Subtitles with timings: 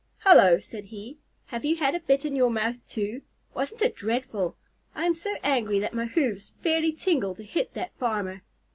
[0.21, 1.19] "Hallo!" said he.
[1.45, 3.21] "Have you had a bit in your mouth too?
[3.53, 4.57] Wasn't it dreadful?
[4.95, 8.41] I am so angry that my hoofs fairly tingle to hit that farmer."